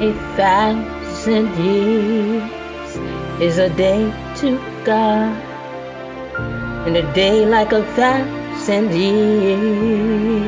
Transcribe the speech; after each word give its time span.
A 0.00 0.12
thousand 0.36 1.54
years 1.62 2.96
is 3.40 3.58
a 3.58 3.68
day 3.70 4.10
to 4.36 4.58
God, 4.84 5.36
and 6.86 6.96
a 6.96 7.02
day 7.12 7.44
like 7.44 7.72
a 7.72 7.84
thousand 7.94 8.94
years. 8.94 10.46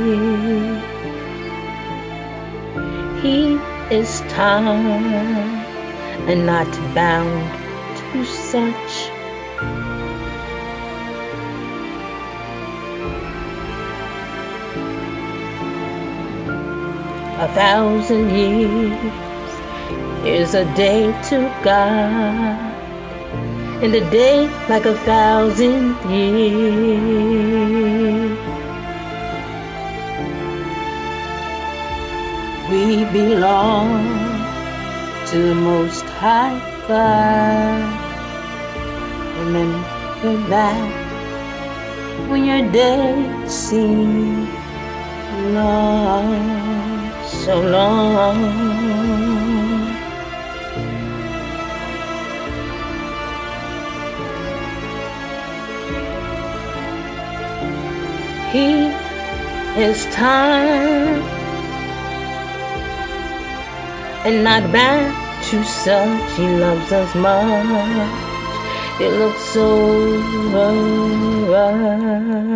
He 3.22 3.58
is 3.94 4.20
time 4.28 5.58
and 6.28 6.46
not 6.46 6.70
bound 6.94 7.50
to 7.98 8.24
such. 8.24 9.17
A 17.40 17.46
thousand 17.54 18.30
years 18.30 18.98
is 20.26 20.54
a 20.54 20.64
day 20.74 21.06
to 21.28 21.36
God, 21.62 22.58
and 23.80 23.94
a 23.94 24.00
day 24.10 24.48
like 24.68 24.86
a 24.86 24.96
thousand 25.06 25.94
years. 26.10 27.28
We 32.72 33.04
belong 33.04 34.02
to 35.28 35.38
the 35.38 35.54
Most 35.54 36.02
High 36.18 36.58
God. 36.88 37.86
Remember 39.44 40.34
that 40.48 40.90
when 42.28 42.44
your 42.46 42.64
days 42.72 43.52
seem 43.52 44.48
long 45.54 46.87
so 47.48 47.60
long. 47.62 48.36
He 58.52 58.68
is 59.80 60.04
time 60.12 61.22
and 64.26 64.44
not 64.44 64.70
bound 64.70 65.14
to 65.48 65.64
such. 65.64 66.36
He 66.36 66.46
loves 66.48 66.92
us 66.92 67.14
much. 67.14 68.12
It 69.00 69.12
looks 69.20 69.42
so 69.54 69.66
right. 71.52 72.48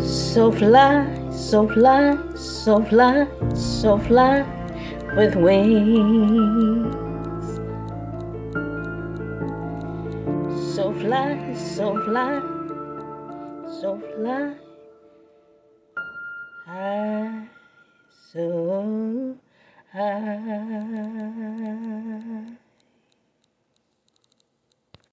So 0.00 0.52
fly, 0.52 1.06
so 1.32 1.66
fly, 1.68 2.16
so 2.36 2.82
fly, 2.84 3.26
so 3.54 3.98
fly 3.98 4.44
with 5.16 5.34
wings. 5.34 6.94
So 10.74 10.92
fly, 10.92 11.54
so 11.54 12.00
fly, 12.04 12.40
so 13.80 13.98
fly. 14.14 14.54
High, 16.66 17.48
so 18.32 19.36
high. 19.92 21.57